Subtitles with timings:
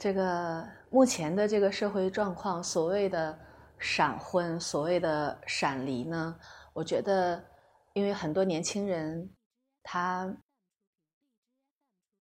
[0.00, 3.38] 这个目前的这个社会状况，所谓的
[3.78, 6.34] 闪婚，所谓的闪离呢，
[6.72, 7.44] 我觉得，
[7.92, 9.30] 因为很多年轻人
[9.82, 10.34] 他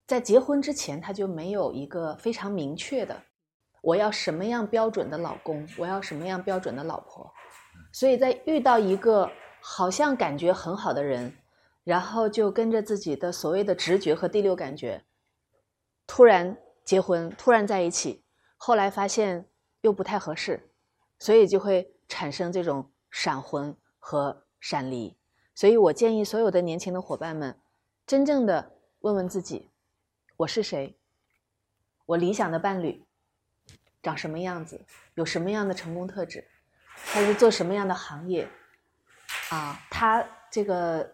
[0.05, 3.17] 在结婚之前他就没有一个非常明确的，
[3.81, 7.31] 我要什么样标准的老公，我要什么样标准的老婆，
[7.93, 11.33] 所以在遇到一个好像感觉很好的人，
[11.85, 15.01] 然后就跟着自己的所谓的直觉和第六感觉，
[16.05, 16.57] 突然。
[16.89, 18.23] 结婚突然在一起，
[18.57, 19.47] 后来发现
[19.81, 20.71] 又不太合适，
[21.19, 25.15] 所以就会产生这种闪婚和闪离。
[25.53, 27.55] 所以我建议所有的年轻的伙伴们，
[28.07, 29.69] 真正的问问自己：
[30.35, 30.97] 我是谁？
[32.07, 33.05] 我理想的伴侣
[34.01, 34.83] 长什么样子？
[35.13, 36.43] 有什么样的成功特质？
[37.05, 38.49] 他是做什么样的行业？
[39.51, 41.07] 啊，他这个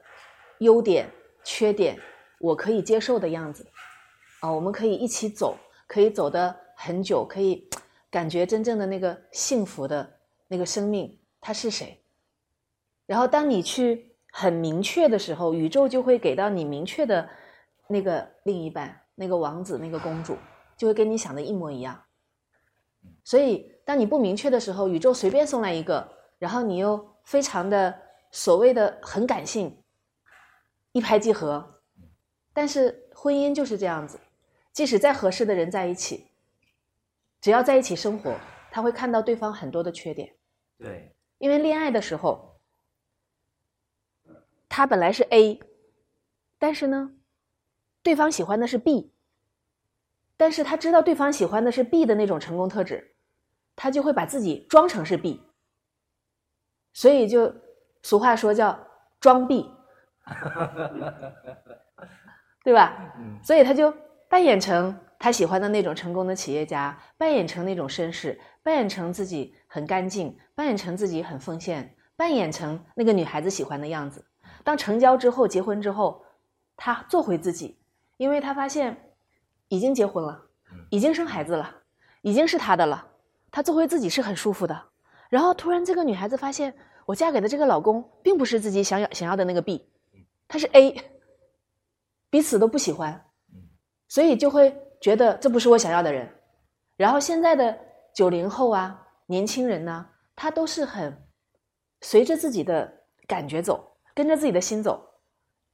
[0.59, 1.11] 优点、
[1.43, 1.99] 缺点，
[2.39, 3.69] 我可以接受的样子。
[4.39, 5.57] 啊，我们可以一起走。
[5.87, 7.67] 可以走得很久，可以
[8.09, 12.01] 感觉真正的那个幸福的那个生命，他是谁？
[13.05, 17.29] 然后当你去很明确的时候，宇宙就会给到你明确的
[17.87, 20.37] 那个另一半，那个王子，那个公主，
[20.75, 22.01] 就会跟你想的一模一样。
[23.23, 27.93] 所以当你不明确的时候，宇宙随便送来一个，然后你又非常的
[28.31, 29.83] 所谓的很感性，
[30.91, 31.81] 一拍即合。
[32.51, 34.19] 但是婚姻就是这样子。
[34.75, 36.27] 即使再合适的人在一起，
[37.39, 38.35] 只要在一起生活，
[38.69, 40.35] 他会看到对方很多的缺点。
[40.77, 42.59] 对，因为恋爱的时候，
[44.67, 45.61] 他本来是 A，
[46.59, 47.13] 但是呢，
[48.03, 49.13] 对方喜欢的是 B，
[50.35, 53.15] 但是他知道对方喜欢的是 B 的那种成功特质，
[53.77, 55.41] 他就会把自己装成是 B，
[56.91, 57.55] 所以就
[58.03, 58.77] 俗话说叫
[59.21, 59.71] 装 B，
[62.61, 63.15] 对吧？
[63.41, 63.95] 所以他就。
[64.35, 74.25] 扮演成他喜欢的那种成功的企业家，扮演成那种绅士，扮演成自己很干净，扮演成自己很奉献，扮演成那个女孩子喜欢的样子。
[74.61, 76.21] 当成交之后，结婚之后，
[76.75, 77.79] 他做回自己，
[78.17, 79.15] 因为他发现
[79.69, 80.37] 已经结婚了，
[80.89, 81.73] 已经生孩子了，
[82.21, 83.07] 已经是他的了。
[83.51, 84.77] 他做回自己是很舒服的。
[85.29, 86.75] 然后突然，这个女孩子发现，
[87.05, 89.87] 我嫁给的这个老公并不是自己想要想要的那个 B，
[90.45, 90.93] 他是 A，
[92.29, 93.21] 彼此都不喜欢。
[94.15, 96.25] 所以就会觉得这不是我想要的人，
[96.95, 97.77] 然后现在的
[98.13, 101.21] 九零后啊，年轻人呢，他都是很
[101.99, 105.05] 随着自己的感觉走，跟着自己的心走，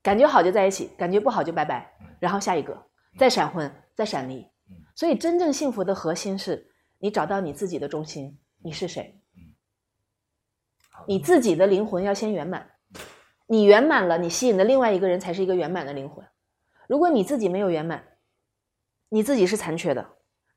[0.01, 2.75] 感觉好就在一起，感觉不好就拜拜，然后下一个
[3.19, 4.47] 再闪婚再闪离。
[4.95, 9.21] 所以真正幸福的核心是你找到你自己的中心，你是谁？
[11.05, 12.71] 你自己的灵魂要先圆满，
[13.45, 16.25] 你圆满了，你吸引的另外一个人才是一个圆满的灵魂。
[16.87, 18.03] 如果你自己没有圆满，
[19.13, 20.07] 你自己是残缺的，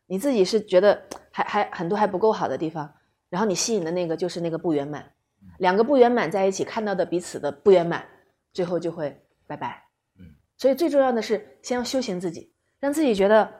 [0.07, 2.89] 你自己是觉得还还很多还不够好的地方，
[3.29, 5.13] 然后你吸引的那个就是那个不圆满，
[5.59, 8.07] 两个不圆满在一起看到的彼此的不圆满，
[8.53, 9.83] 最后就会拜拜。
[10.21, 13.53] 嗯，所以最重要的是先要修行自己，让自己觉得，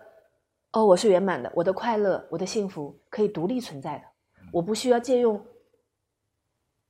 [0.71, 4.05] 哦，我是圆满的，我的快乐，我的幸福可以独立存在的，
[4.53, 5.45] 我不需要借用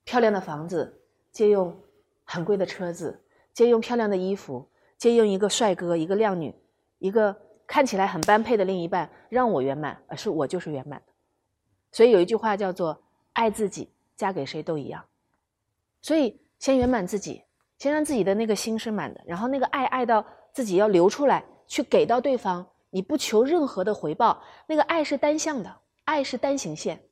[0.04, 1.00] 漂亮的房子，
[1.32, 1.74] 借用
[2.22, 6.54] 很贵的车子，借用漂亮的衣服，借用一个帅哥，一个靓女，
[6.98, 7.34] 一个。
[7.66, 11.12] 看起来很般配的另一半让我圆满，而是我就是圆满的。
[11.90, 13.02] 所以有一句话叫做
[13.34, 15.04] “爱自己，嫁给谁都一样”。
[16.02, 17.42] 所以先圆满自己，
[17.78, 22.66] 先让自己的那个心是满的，然后那个爱爱到自己要流出来，去给到对方。
[22.90, 27.02] 你不求任何的回报，那个爱是单向的，爱是单行线。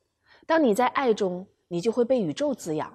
[0.47, 2.89] 当你在爱中，你就会被宇宙滋养；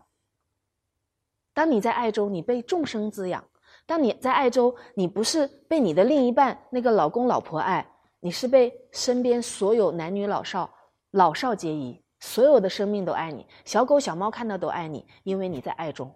[1.53, 3.44] 当你在爱中，你被众生滋养。
[3.88, 7.89] 当你在爱中，你不是被你的另一半那个老公老婆爱，
[8.19, 10.69] 你是被身边所有男女老少
[11.12, 16.13] 老少皆宜，所有的生命都爱你，小狗小猫看到都爱你，因为你在爱中，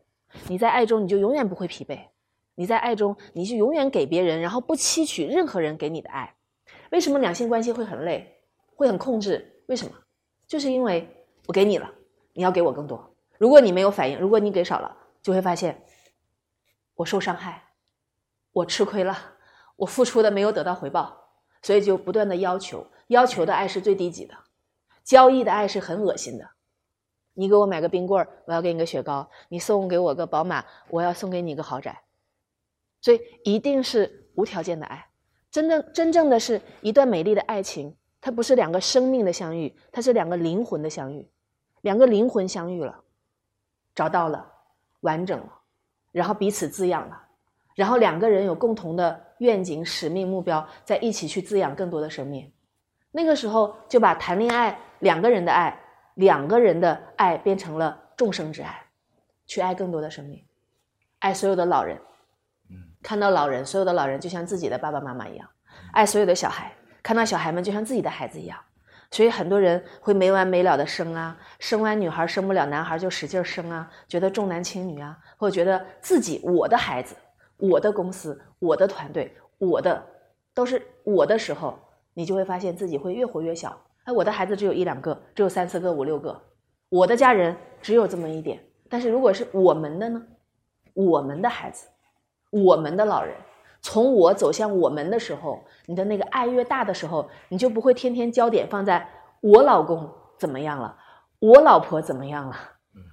[0.50, 1.97] 你在爱中你就永远不会疲惫，
[2.56, 6.35] 你在爱中你就永远给别人，然后不期取任何人给你的爱。
[6.89, 8.38] 为什么两性关系会很累，
[8.75, 9.63] 会很控制？
[9.68, 9.94] 为什么？
[10.45, 11.07] 就是因为
[11.47, 11.89] 我给你了，
[12.33, 13.01] 你要给我更多。
[13.38, 15.81] 如果你没有反应，如果你给少了，就会发现。
[17.01, 17.63] 我受伤害，
[18.51, 19.18] 我吃亏了，
[19.75, 21.18] 我付出的没有得到回报，
[21.62, 24.36] 所以就不断的要求，要求的爱是最低级的，
[25.03, 26.48] 交易的爱是很恶心的。
[27.33, 32.03] 你给我买个冰棍儿，我要给你个雪糕；你送给我个宝马，我要送给你个豪宅。
[33.01, 35.07] 所以一定是无条件的爱，
[35.50, 41.27] 真正真正的是一段美丽的爱情，它不是两个生命的相遇，它是两个灵魂的相遇，
[41.81, 43.04] 两个灵魂相遇了，
[43.95, 44.51] 找到了，
[45.00, 45.60] 完整了。
[46.11, 47.21] 然后彼此滋养了，
[47.75, 52.51] 然后两个人有共同的愿景、使命、目标，在一起去滋养更多的生命，
[53.11, 55.79] 那个时候就把谈恋爱两个人的爱，
[56.15, 58.85] 两个人的爱变成了众生之爱，
[59.45, 60.43] 去爱更多的生命，
[61.19, 61.97] 爱所有的老人，
[63.01, 65.49] 看到老人，所有的老人就像自己的爸爸妈妈一样，
[65.93, 68.59] 爱所有的小孩，看到小孩们就像自己的孩子一样。
[69.11, 77.13] 所以很多人会没完没了的生啊，生完女孩生不了男孩就使劲生啊，觉得重男轻女啊，或者觉得自己我的孩子、
[77.57, 80.01] 我的公司、我的团队、我的
[80.53, 81.77] 都是我的时候，
[82.13, 83.77] 你就会发现自己会越活越小。
[84.05, 86.41] 哎，我的孩子只有一两个，只有三四个、五六个，
[86.89, 88.63] 我的家人只有这么一点。
[88.89, 90.23] 但是如果是我们的呢？
[90.93, 91.87] 我们的孩子，
[92.49, 93.35] 我们的老人。
[93.81, 99.07] 从我走向我们的时候，你的那个爱越大的时候，你就不会天天焦点放在
[99.42, 100.95] 我老公怎么样了，
[101.39, 102.56] 我老婆怎么样了，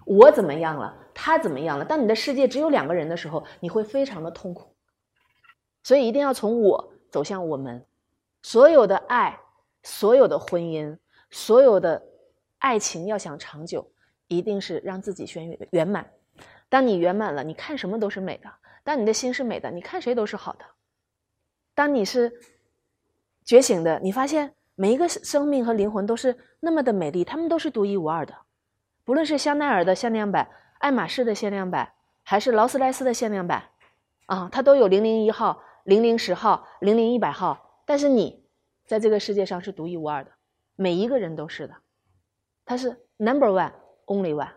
[0.04, 1.84] 我怎么样了，他怎么样了。
[1.84, 4.74] 当你的世界只有两个人的时候，你会非常的痛苦。
[5.82, 7.86] 所以一定要从我走向我们，
[8.42, 9.40] 所有的爱，
[9.82, 10.98] 所有的婚姻，
[11.30, 12.02] 所有的
[12.58, 13.90] 爱情要想长久，
[14.26, 16.10] 一定是让自己先圆满。
[16.68, 18.50] 当你圆满了，你看什么都是美的。
[18.84, 20.64] 当你的心是美的，你看谁都是好的。
[21.74, 22.32] 当你是
[23.44, 28.34] 觉醒的，你发现每一个生命和灵魂都是那么的美丽，他们都是独一无二的。
[29.04, 30.48] 不论是香奈儿的限量版、
[30.78, 31.92] 爱马仕的限量版，
[32.22, 33.70] 还是劳斯莱斯的限量版，
[34.26, 37.82] 啊，它都有零零一号、零零十号、零零一百号。
[37.86, 38.44] 但是你
[38.86, 40.30] 在这个世界上是独一无二的，
[40.76, 41.74] 每一个人都是的。
[42.64, 43.72] 它是 number one
[44.06, 44.50] only one，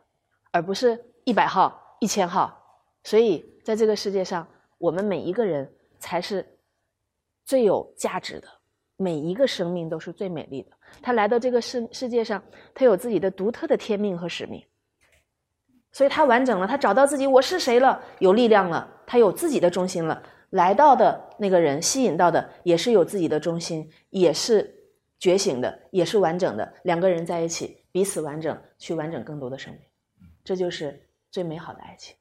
[0.52, 2.61] 而不是一百号、一千号。
[3.04, 3.50] 所以。
[3.64, 4.48] 在这个世界上，
[4.80, 6.44] 我们每一个人才是
[7.46, 8.48] 最有价值的，
[8.98, 10.72] 每一个生命都是最美丽的。
[11.00, 12.44] 他来到这个世世界上，
[12.74, 14.66] 他有自己的独特的天命和使命，
[15.92, 20.24] 所以他完整了，他找到自己我是谁了，有力量了，他有自己的中心了。
[20.50, 24.76] 来到的那个人吸引到的也是有自己的中心，也是
[25.20, 26.74] 觉醒的，也是完整的。
[26.82, 29.82] 两个人在一起，彼此完整，去完整更多的生命，
[30.44, 32.16] 这就是最美好的爱情。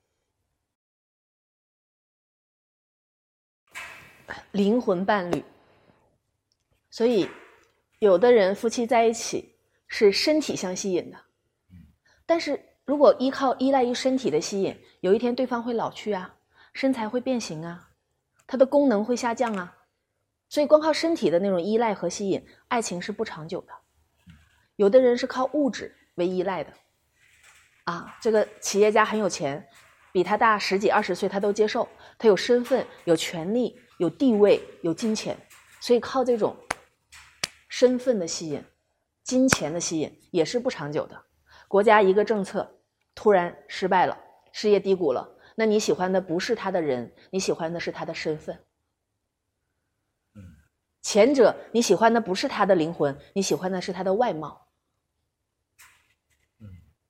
[4.52, 5.44] 灵魂伴侣，
[6.90, 7.28] 所以
[7.98, 9.56] 有的人夫妻在一起
[9.86, 11.18] 是身体相吸引的，
[12.26, 16.34] 但是如果依靠依赖于身体的吸引，有一天对方会老去啊，
[16.72, 17.90] 身材会变形啊，
[18.46, 19.76] 他的功能会下降啊，
[20.48, 23.72] 所以光靠身体的那种依赖和吸引，爱情是不长久的。
[24.76, 26.72] 有的人是靠物质为依赖的，
[27.84, 29.68] 啊，这个企业家很有钱，
[30.10, 31.86] 比他大十几二十岁他都接受，
[32.18, 33.78] 他有身份有权利。
[34.00, 35.36] 有地位，有金钱，
[35.78, 36.56] 所以靠这种
[37.68, 38.64] 身份的吸引、
[39.22, 41.22] 金钱的吸引也是不长久的。
[41.68, 42.66] 国家一个政策
[43.14, 44.18] 突然失败了，
[44.52, 48.58] 事业低谷了，那你喜欢的不是他的人，你喜欢的是他的身份。
[51.02, 54.66] 前者你喜欢的不是他的灵魂，你喜欢的是他的外貌。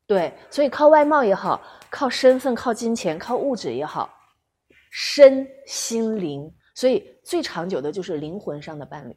[0.09, 4.13] 对，所以靠外貌也好，靠身份、靠金钱、靠物质也好，
[4.91, 6.53] 身心灵。
[6.75, 9.17] 所以最长久的就是灵魂上的伴侣，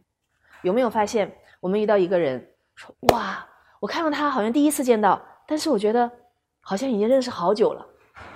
[0.62, 1.36] 有没有发现？
[1.60, 2.46] 我们遇到一个人，
[2.76, 3.48] 说哇，
[3.80, 6.12] 我看到他好像第一次见到，但是我觉得
[6.60, 7.86] 好像已经认识好久了，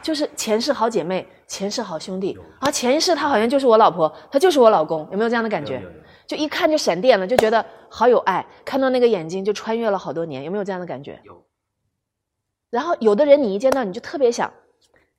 [0.01, 5.83] 就是前世好姐妹，前世好兄弟啊，前世他好像就是我老婆，他就是我老公，有没有这样的感觉？
[6.25, 11.19] 就一看就闪电了，就觉得好有爱，看到那个眼睛就穿越了好多年，有没有这样的感觉？
[11.25, 11.45] 有。
[12.69, 14.51] 然后有的人你一见到你就特别想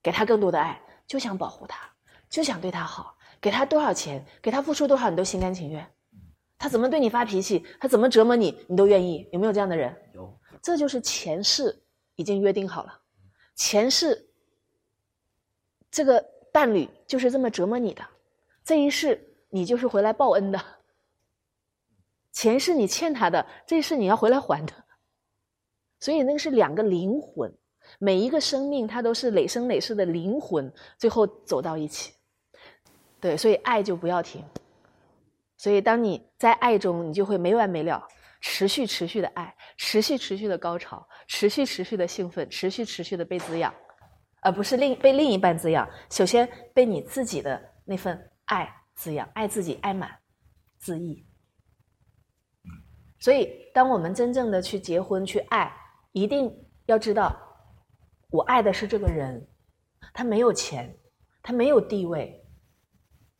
[0.02, 1.90] 给他更多的爱，就想保护他，
[2.30, 3.16] 就想对他好。
[3.40, 5.86] 给他多少钱，给他付出多少，你都心甘情愿。
[6.58, 9.28] 他怎么对你发脾气，他怎么折磨你，你都愿意。
[9.32, 9.94] 有没有这样的人？
[10.14, 10.38] 有。
[10.60, 11.80] 这就是前世
[12.16, 13.00] 已经约定好了，
[13.54, 14.28] 前世
[15.88, 18.04] 这个伴侣就是这么折磨你的，
[18.64, 20.60] 这一世你就是回来报恩的。
[22.32, 24.72] 前世你欠他的，这一世你要回来还的。
[26.00, 27.56] 所以那个是两个灵魂，
[28.00, 32.12] 每一个生命它都是累生累世的灵魂，最后走到一起。
[33.20, 34.44] 对，所以爱就不要停。
[35.56, 38.06] 所以当你在爱中，你就会没完没了，
[38.40, 43.74] 持续持续的爱，持续持续的高潮，持续持续的兴奋，持续持续的被滋养，
[44.40, 45.88] 而不是另被另一半滋养。
[46.10, 50.16] 首先被你自己的那份爱滋养，爱自己，爱满，
[50.78, 51.26] 自意。
[53.18, 55.72] 所以，当我们真正的去结婚去爱，
[56.12, 56.48] 一定
[56.86, 57.36] 要知道，
[58.30, 59.44] 我爱的是这个人，
[60.14, 60.96] 他没有钱，
[61.42, 62.40] 他没有地位。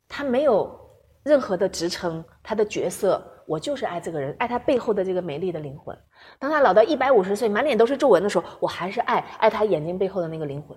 [0.08, 0.76] 他没有
[1.22, 5.96] 任何的职称，他的角色，我就是爱这个人，爱他背后的这个美丽的灵魂。
[6.38, 10.76] 当他老到一百五十岁，满脸都是皱纹的时候，我还是爱爱他眼睛背后的那个灵魂，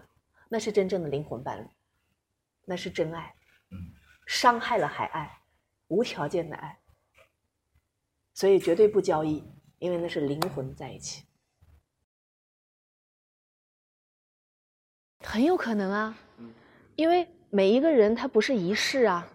[0.49, 1.67] 那是真正的灵魂伴侣，
[2.65, 3.33] 那是真爱。
[4.27, 5.41] 伤害了还爱，
[5.87, 6.77] 无条件的爱。
[8.33, 9.43] 所以绝对不交易，
[9.79, 11.25] 因为那是灵魂在一起。
[15.23, 16.17] 很有可能啊，
[16.95, 19.27] 因为每一个人他不是一世啊，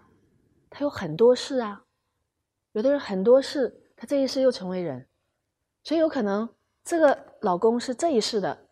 [0.71, 1.85] 他有很多世啊。
[2.71, 5.07] 有的人很多世，他这一世又成为人，
[5.83, 6.49] 所以有可能
[6.83, 8.67] 这个老公是这一世的，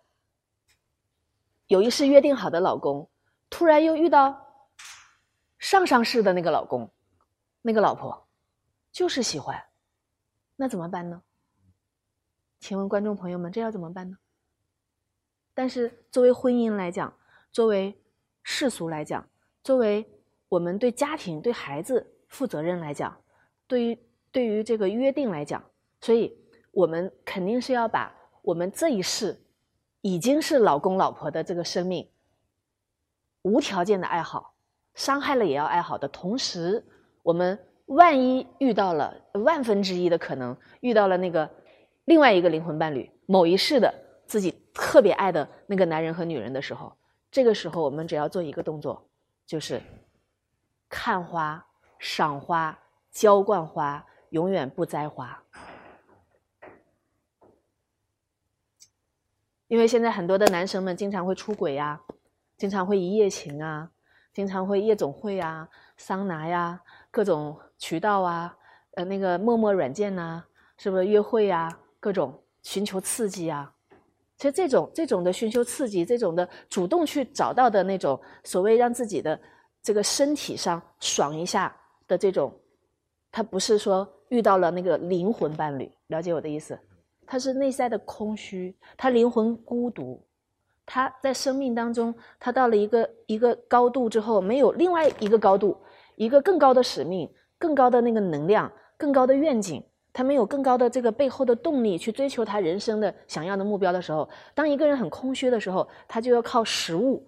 [1.67, 3.07] 有一世约定好的老公，
[3.49, 4.67] 突然又遇到
[5.59, 6.91] 上上世的那个老公，
[7.61, 8.27] 那个老婆，
[8.91, 9.63] 就是喜欢，
[10.55, 11.21] 那怎么办呢？
[12.59, 14.17] 请问观众朋友们，这要怎么办呢？
[15.53, 17.15] 但是作为婚姻来讲，
[17.51, 18.03] 作为
[18.43, 19.27] 世俗来讲，
[19.65, 20.05] 作为
[20.47, 23.17] 我们对家庭、对孩子负责任来讲，
[23.65, 23.99] 对于
[24.31, 25.63] 对于这个约定来讲，
[26.01, 26.37] 所以
[26.69, 29.35] 我们肯定是要把我们这一世
[30.01, 32.07] 已经是老公老婆的这个生命
[33.41, 34.53] 无条件的爱好，
[34.93, 36.85] 伤害了也要爱好的同时，
[37.23, 37.57] 我们
[37.87, 41.49] 万一遇到了万分之一的可能遇到了那个
[42.05, 43.91] 另外一个灵魂伴侣，某一世的
[44.27, 44.53] 自己。
[44.77, 46.91] 特别爱的那个男人和女人的时候，
[47.31, 49.01] 这个时候我们只要做一个动作，
[49.45, 49.81] 就是
[50.89, 51.65] 看花、
[51.99, 52.77] 赏花、
[53.11, 55.41] 浇灌花，永远不摘花。
[59.67, 61.99] 因为现在很多的男生们经常会出轨呀，
[62.57, 63.91] 经常会一夜情啊，
[64.31, 68.57] 经常会夜总会啊、桑拿呀、各种渠道啊，
[68.91, 70.45] 呃，那个陌陌软件呐，
[70.77, 71.79] 是不是约会呀？
[71.99, 73.74] 各种寻求刺激啊。
[74.37, 79.39] 其实这种这种的寻求刺激，这种的主动去找到的那种所谓让自己的
[79.81, 81.75] 这个身体上爽一下
[82.07, 82.53] 的这种，
[83.31, 86.77] 他不是说遇到了那个灵魂伴侣，了解我的意思？
[87.25, 90.21] 他是内在的空虚，他灵魂孤独，
[90.85, 95.77] 他在生命当中，他到了一个一个高度之后，没有另外一个高度，
[96.17, 97.27] 一个更高的使命，
[97.57, 99.83] 更高的那个能量，更高的愿景。
[100.15, 107.27] 他没有更高的这个背后的动力去追求他人生的想要的目标的时候，当一个人很空虚的时候，他就要靠食物，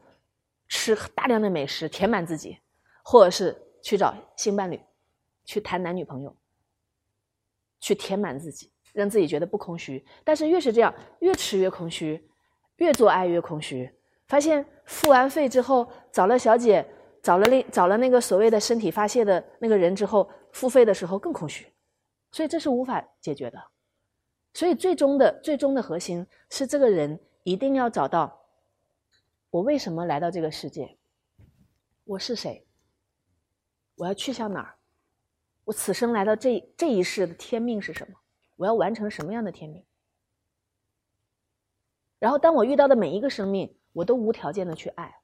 [0.69, 2.57] 吃大量的美食填满自己，
[3.03, 4.79] 或者是去找新伴侣，
[5.43, 6.33] 去谈男女朋友，
[7.81, 10.05] 去填满自己，让自己觉得不空虚。
[10.23, 12.25] 但是越是这样，越吃越空虚，
[12.77, 13.93] 越做爱越空虚。
[14.29, 16.87] 发现付完费之后，找了小姐，
[17.21, 21.67] 找了那找了那个所谓的身体发泄的那个人之后，付费的时候更空虚。
[22.31, 23.71] 所以这是无法解决的，
[24.53, 28.45] 所以最终的最终的核心是这个人一定要找到
[29.49, 30.97] 我为什么来到这个世界，
[32.03, 32.67] 我是谁，
[33.95, 34.77] 我要去向哪儿，
[35.63, 38.19] 我此生来到这这一世的天命是什么，
[38.57, 39.83] 我要完成什么样的天命。
[42.19, 45.21] 然后当我遇到的每一个生命，我都无条件的去爱。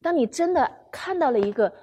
[0.00, 1.74] 当你真的看到了一个。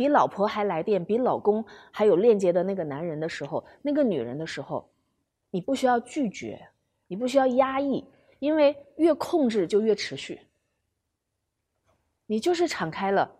[0.00, 4.88] 比老婆还来电，比老公还有链接的那个男人的时候，那个女人的时候，
[5.50, 6.58] 你不需要拒绝，
[7.06, 8.02] 你不需要压抑，
[8.38, 10.40] 因为越控制就越持续。
[12.24, 13.30] 你就是敞开了，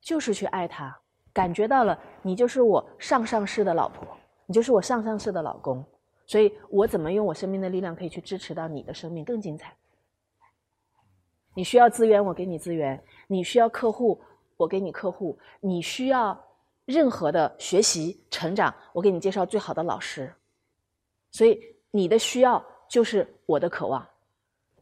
[0.00, 0.96] 就是去爱他，
[1.32, 4.06] 感觉到了，你就是我上上世的老婆，
[4.46, 5.84] 你就是我上上世的老公，
[6.24, 9.74] 所以我怎么用我生命的力量可以去支持到你的生命更精彩？
[11.52, 12.96] 你需要资源，我给你资源；
[13.26, 14.20] 你需要客户。
[14.56, 16.38] 我给你客户，你需要
[16.84, 20.32] 任何的学习成长，我给你介绍最好的老师。
[21.30, 21.60] 所以
[21.90, 24.06] 你的需要就是我的渴望，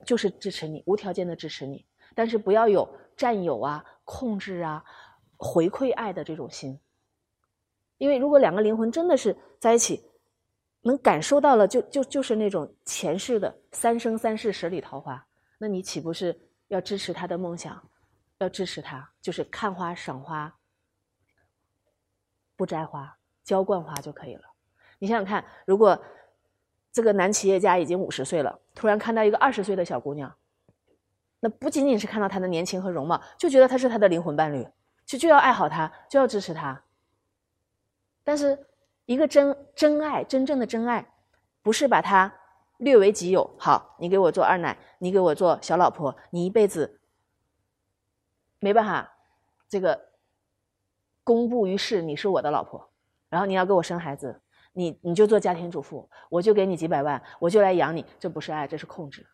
[0.05, 1.85] 就是支持你，无条件的支持你。
[2.15, 4.85] 但是不要有占有啊、控制啊、
[5.37, 6.79] 回馈爱的这种心。
[7.99, 10.05] 因为如果两个灵魂真的是在一起，
[10.83, 15.27] 能感受到了，就就就是那种前世的三生三世十里桃花，
[15.59, 16.39] 那你岂不是
[16.69, 17.83] 要支持他的梦想？
[18.45, 20.55] 要支持他，就是看花、赏花，
[22.55, 24.43] 不摘花，浇灌花就可以了。
[24.99, 26.01] 你想想看，如果
[26.93, 30.33] 这个男企业家已经五十岁了，突然看到一个二十岁的小姑娘，
[31.41, 34.69] 那不仅仅是看到她的年轻和容貌，就觉得她是他的灵魂伴侣，
[35.07, 36.83] 就就要爱好她，就要支持她。
[38.23, 38.67] 但是，
[39.07, 41.13] 一个真真爱、真正的真爱，
[41.63, 42.33] 不是把她
[42.77, 43.51] 略为己有。
[43.59, 47.01] 好，你给我做二奶，你给我做小老婆，你一辈子。
[48.65, 49.13] 没办法，
[49.69, 50.09] 这个
[51.23, 52.91] 公布于世，你是我的老婆，
[53.29, 54.41] 然后你要给我生孩子，
[54.73, 59.27] 你你就做家庭主妇，我就给你几百万，我就来养你，这不是爱，这是控制，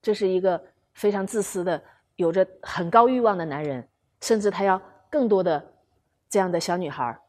[0.00, 3.86] 这是一个非常自私的、有着很高欲望的男人，
[4.22, 4.80] 甚至他要
[5.10, 5.74] 更多的
[6.30, 7.20] 这样的小女孩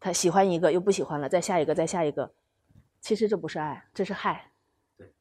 [0.00, 2.32] 他喜欢一个又不喜欢了，再下一个，再下一个，
[3.02, 4.50] 其实这不是爱，这是害。
[4.96, 5.14] 对，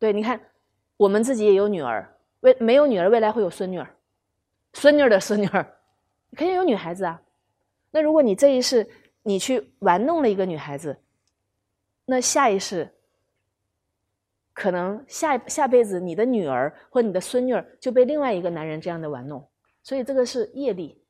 [0.00, 0.40] 对，你看，
[0.96, 2.16] 我们自己也有女儿。
[2.40, 3.96] 未没有女儿，未来会有孙女儿，
[4.74, 5.62] 孙女儿的孙女儿，
[6.36, 7.20] 肯定有女孩子啊。
[7.90, 8.88] 那如果你这一世
[9.22, 10.96] 你去玩弄了一个女孩子，
[12.04, 12.94] 那下一世，
[14.52, 19.46] 可能下下辈子你的女儿或你的孙女儿就被另外一个男人这样的玩弄，
[19.82, 21.02] 所以这个是业力。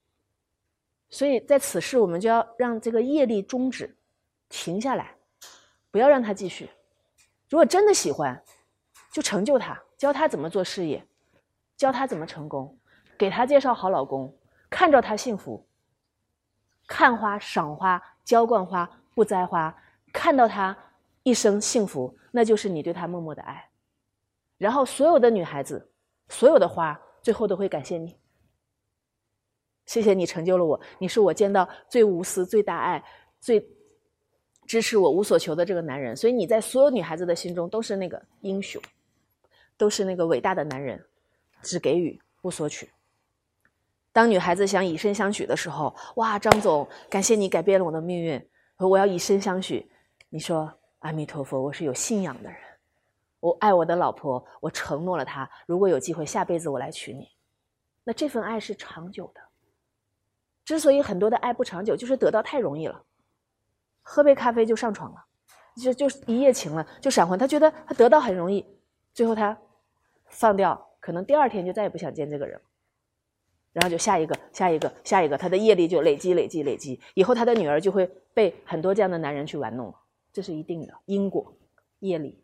[1.10, 3.96] 所以在此事，我们就要让这个业力终止，
[4.48, 5.14] 停下来，
[5.90, 6.68] 不要让他继续。
[7.48, 8.38] 如果真的喜欢，
[9.10, 11.02] 就成就他，教他怎么做事业，
[11.78, 12.76] 教他怎么成功，
[13.16, 14.36] 给他介绍好老公，
[14.68, 15.64] 看着他幸福。
[16.88, 19.74] 看花赏花浇灌花不栽花，
[20.12, 20.76] 看到他
[21.22, 23.70] 一生幸福，那就是你对他默默的爱。
[24.56, 25.92] 然后所有的女孩子，
[26.30, 28.18] 所有的花，最后都会感谢你。
[29.84, 33.02] 谢谢你成就了我，你是我见到最无私、最大爱、
[33.38, 33.64] 最
[34.66, 36.16] 支持我、无所求的这个男人。
[36.16, 38.82] 所以你在所有女孩子的心中都是那个英雄，
[39.76, 41.02] 都是那个伟大的男人，
[41.62, 42.90] 只给予不索取。
[44.12, 48.48] 当女孩子想以身相许的时候，哇，张总，感谢你改变了我的命运，
[48.78, 49.90] 我要以身相许。
[50.28, 52.58] 你说阿弥陀佛，我是有信仰的人，
[53.40, 57.28] 我爱我的老婆，我承诺了她，如果有机会，下辈子我来娶你。
[58.02, 59.40] 那这份爱是长久的。
[60.64, 63.04] 之所以很多的爱不长久，就是得到太容易了，
[64.02, 65.24] 喝杯咖啡就上床了，
[65.76, 67.38] 就就一夜情了，就闪婚。
[67.38, 68.66] 他觉得他得到很容易，
[69.14, 69.56] 最后他
[70.26, 72.60] 放掉，可能第二天就再也不想见这个人。
[73.72, 79.94] 然后就下一个，下一个，下一个，他的业力就累积、累积、累积，以后他的女儿就会被很多这样的男人去玩弄，
[80.34, 81.50] 这是一定的因果
[82.00, 82.38] 业力。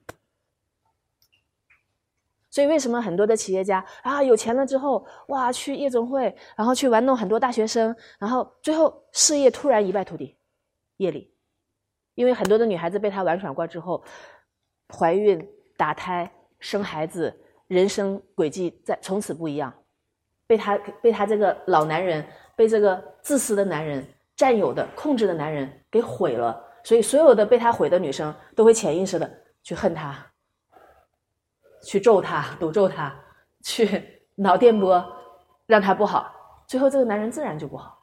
[2.49, 10.35] 所以为什么很多的企业家啊有钱了之后，哇，去夜总会，然后去玩弄很多大学生，然后最后事业突然一败涂地，
[10.97, 11.31] 业力，
[12.15, 14.03] 因为很多的女孩子被他玩耍过之后，
[14.89, 19.73] 怀孕、打胎、生孩子，人生轨迹在从此不一样。
[20.47, 30.15] 被他被他这个老男人，被这个自私的男人、占有的、控制的男人给毁了，所以所有的被他毁的女生都会潜意识的去恨他，
[31.83, 33.19] 去咒他、诅咒他，
[33.63, 35.03] 去脑电波
[35.65, 36.31] 让他不好，
[36.69, 37.99] 最后这个男人自然就不好。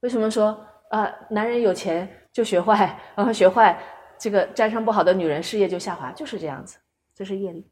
[0.00, 3.82] 为什么说啊，男人有钱就学坏，然后学坏，
[4.18, 6.78] 这个沾上不好的女人，事业就下滑，就是这样子，
[7.14, 7.66] 这是业力。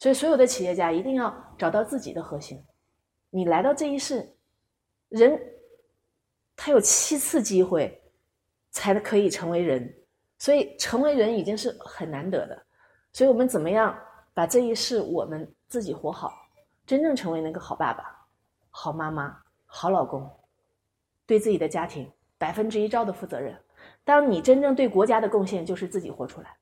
[0.00, 2.64] 所以，所有的企业家一定要找到自己的核心。
[3.28, 4.34] 你来到这一世，
[5.10, 5.38] 人
[6.56, 8.02] 他有七次机会
[8.70, 9.94] 才可以成为人，
[10.38, 12.66] 所以成为人已经是很难得的。
[13.12, 13.94] 所以我们怎么样
[14.32, 16.32] 把这一世我们自己活好，
[16.86, 18.26] 真正成为那个好爸爸、
[18.70, 19.36] 好妈妈、
[19.66, 20.28] 好老公，
[21.26, 23.54] 对自己的家庭百分之一照的负责任。
[24.02, 26.56] 当你真正对国家的贡献就是自己活出来，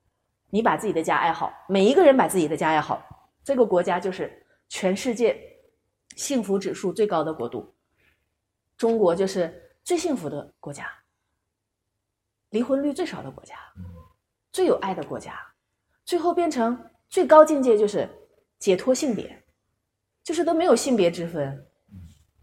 [0.51, 3.01] 你把自己的家爱好，每一个人把自己的家爱好。
[3.49, 5.35] 这个国家就是全世界
[6.17, 7.75] 幸福指数最高的国度，
[8.77, 10.87] 中国就是最幸福的国家，
[12.51, 13.55] 离婚率最少的国家，
[14.53, 15.35] 最有爱的国家，
[16.05, 18.07] 最后变成最高境界就是
[18.59, 19.43] 解脱性别，
[20.23, 21.67] 就是都没有性别之分，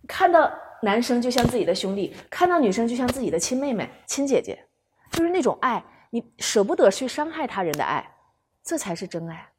[0.08, 4.68] 看到男生就像自己的兄弟，看到女生就像自己的亲妹妹、亲姐姐，
[5.12, 8.18] 就是那种爱，你舍不得去伤害他人的爱，
[8.63, 9.52] 这才是真爱。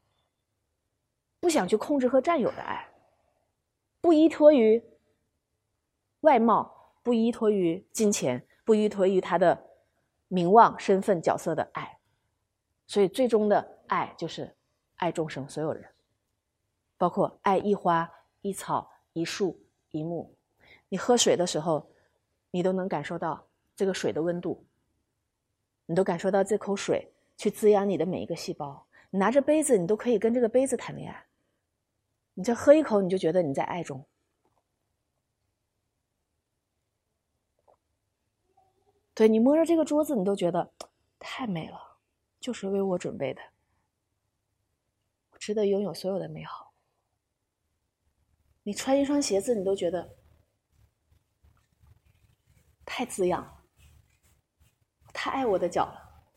[1.39, 2.89] 不想去控制和占有的爱，
[4.01, 4.83] 不依托于
[6.21, 9.69] 外貌，不依托于金钱，不依托于他的
[10.27, 11.99] 名望、身份、角色的爱，
[12.87, 14.55] 所以最终的爱就是
[14.95, 15.85] 爱众生所有人，
[16.97, 20.35] 包括爱一花一草一树一木。
[20.89, 21.91] 你喝水的时候，
[22.49, 24.65] 你都能感受到这个水的温度，
[25.85, 28.87] 你都感受到这口水去滋养你的每一个细胞。
[29.11, 31.26] 你拿着杯子，你都可以跟这个杯子谈恋爱。
[32.37, 34.07] 你这喝一口，你就觉得你在爱中。
[39.15, 40.71] 对你摸着这个桌子，你都觉得
[41.17, 41.97] 太美了，
[42.39, 43.41] 就是为我准备的，
[45.39, 46.75] 值得拥有所有的美好。
[48.61, 50.15] 你穿一双鞋子，你都觉得
[52.85, 53.63] 太滋养了，
[55.11, 56.27] 太爱我的脚了。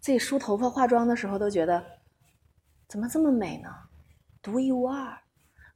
[0.00, 2.00] 自己梳头发、化妆的时候，都觉得
[2.88, 3.68] 怎么这么美呢？
[4.40, 5.19] 独一无二。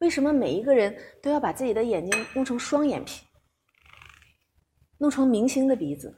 [0.04, 3.24] 为什么每一个人都要把自己的眼睛弄成双眼皮，
[4.98, 6.14] 弄成明星的鼻子，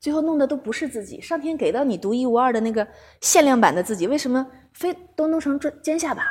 [0.00, 1.20] 最后弄的都不是自己？
[1.20, 2.86] 上天给到你独一无二的那个
[3.20, 6.24] 限量版的自己，为什么非都弄成尖尖下巴？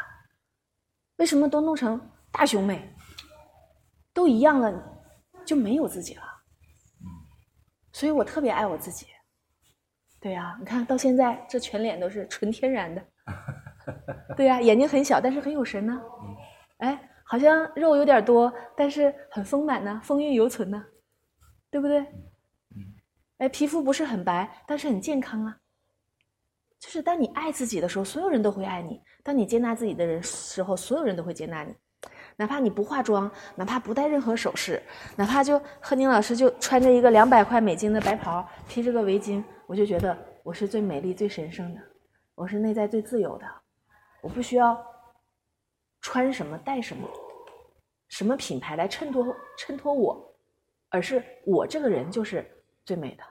[1.19, 2.93] 为什么都弄成大胸妹？
[4.13, 4.73] 都一样了，
[5.45, 6.23] 就没有自己了。
[7.93, 9.05] 所以我特别爱我自己。
[10.19, 13.01] 对呀，你看到现在这全脸都是纯天然的。
[14.35, 16.01] 对呀，眼睛很小，但是很有神呢。
[16.81, 20.83] 哎，好像肉有点多，但是很丰满呢，风韵犹存呢，
[21.69, 22.05] 对不对？
[23.37, 25.57] 哎，皮肤不是很白，但是很健康啊。
[26.79, 31.73] 就是当你爱自己的时候，所有人都会爱你；当你接纳自己的人时候，所有人都会接纳你。
[32.35, 34.81] 哪怕你不化妆，哪怕不戴任何首饰，
[35.15, 41.81] 哪怕就贺宁老师就穿着一个两百块美金的白袍，披着个围巾，我就觉得我是最美丽、最神圣的，
[42.33, 43.45] 我是内在最自由的。
[44.23, 44.75] 我不需要
[46.01, 47.07] 穿什么、戴什么、
[48.09, 50.35] 什么品牌来衬托衬托我，
[50.89, 53.23] 而是我这个人就是最美的，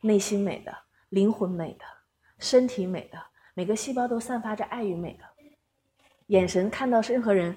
[0.00, 0.76] 内心美的。
[1.10, 1.84] 灵魂美的，
[2.40, 5.24] 身体美的，每个细胞都散发着爱与美的，
[6.26, 7.56] 眼神看到任何人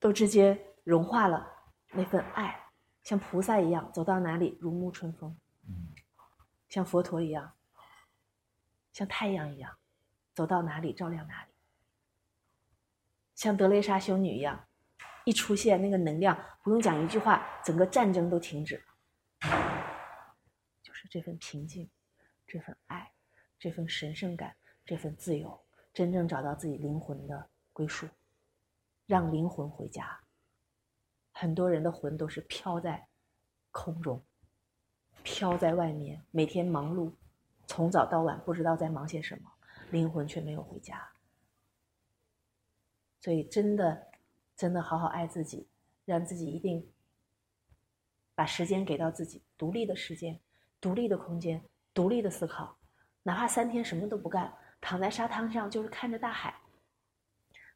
[0.00, 1.46] 都直接融化了
[1.92, 2.58] 那份爱，
[3.02, 5.38] 像菩萨一样走到哪里如沐春风，
[6.70, 7.52] 像佛陀一样，
[8.94, 9.76] 像太阳一样，
[10.34, 11.50] 走到哪里照亮哪里，
[13.36, 14.66] 像德蕾莎修女一样，
[15.24, 18.82] 一出现那个能量，不用讲一句话，整个战争都停止了，
[20.82, 21.88] 就是这份平静。
[22.48, 23.12] 这份爱，
[23.58, 28.08] 这份神圣感，这份自由，真正找到自己灵魂的归属，
[29.04, 30.20] 让灵魂回家。
[31.32, 33.08] 很多人的魂都是飘在
[33.72, 34.24] 空中，
[35.24, 37.12] 飘在外面，每天忙碌，
[37.66, 39.50] 从早到晚不知道在忙些什么，
[39.90, 41.10] 灵魂却没有回家。
[43.26, 44.06] 所以，真的，
[44.56, 45.66] 真的好好爱自己，
[46.04, 46.88] 让自己一定
[48.36, 50.38] 把时间给到自己，独立的时间，
[50.80, 51.60] 独立的空间。
[51.92, 52.76] 独立的思考，
[53.24, 56.54] 哪怕三天什么都不干，躺在沙滩上就是看着大海，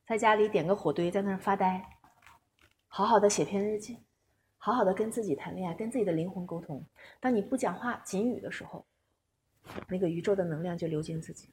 [0.07, 1.99] 在家里点个火堆在那儿发呆，
[2.87, 3.99] 好好的写篇日记，
[4.57, 6.87] 好好的跟自己谈恋爱，跟自己的灵魂沟通。
[7.19, 8.87] 当你不讲话、仅语的时候，
[9.89, 11.49] 那个宇宙的能量就流进自己，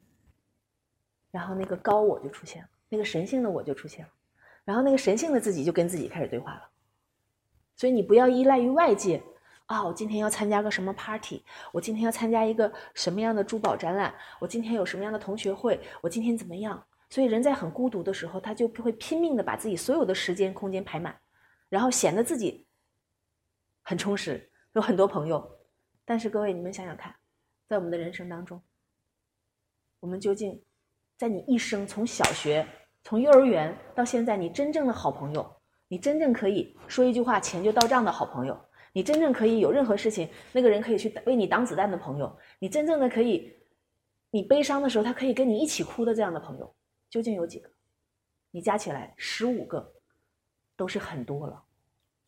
[1.32, 4.12] 然后那个高我就出现了，那个神性的我就出现了，
[4.66, 6.70] 然后那个神性的自己就跟自己开始对话了。
[7.76, 9.24] 所以你不要依赖于外界。
[9.68, 11.44] 啊，我今天要参加个什么 party？
[11.74, 14.16] 我今天要参加一个什么样的珠宝展览？
[14.40, 15.78] 我今天有什么样的同学会？
[16.02, 16.82] 我今天怎么样？
[17.10, 21.20] 所以人在很孤独的时候，他就会拼命的把自己所有的时间空间排满，
[21.68, 22.66] 然后显得自己
[23.82, 25.60] 很充实，有很多朋友。
[26.06, 27.14] 但是各位，你们想想看，
[27.68, 28.64] 在我们的人生当中，
[30.00, 30.64] 我们究竟
[31.18, 32.66] 在你一生从小学、
[33.04, 35.56] 从幼儿园到现在，你真正的好朋友，
[35.88, 38.58] 你真正可以说一句话钱就到账的好朋友？
[38.94, 43.52] 你真正可以有任何事情，那个人可以去为你挡子弹的朋友，你真正的可以，
[44.30, 46.76] 你悲伤的时候他可以跟你一起哭的这样的朋友，
[47.10, 47.70] 究竟有几个？
[48.52, 49.94] 你加起来十五个，
[50.76, 51.64] 都是很多了。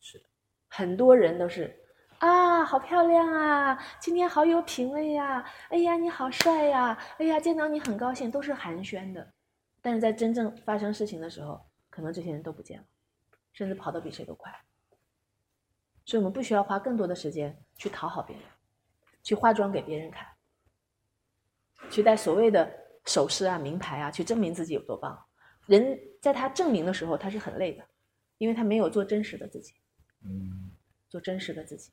[0.00, 0.24] 是的，
[0.68, 1.76] 很多人都是
[2.20, 9.32] 啊，好漂亮啊，今天好有品味呀，哎呀，你好帅呀，哎呀，见到你很高兴，都是寒暄的。
[9.80, 12.84] 但是在真正发生事情的时候，可能这些人都不见了，
[13.54, 14.54] 甚至跑得比谁都快。
[16.04, 18.44] 所以我们不需要花更多的时间去讨好别人，
[19.22, 20.26] 去化妆给别人看，
[21.90, 22.70] 去戴所谓的
[23.06, 25.18] 首饰啊、名牌啊，去证明自己有多棒。
[25.64, 27.84] 人在他证明的时候，他是很累的，
[28.36, 29.72] 因为他没有做真实的自己。
[30.22, 30.70] 嗯，
[31.08, 31.90] 做真实的自己，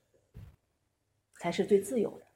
[1.39, 2.26] 才是最自由的。